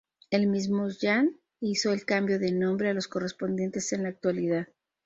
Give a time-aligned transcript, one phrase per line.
[0.31, 4.67] El mismo Jahn hizo el cambio de nombre a los correspondientes en la actualidad.